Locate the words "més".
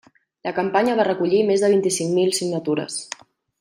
1.51-1.67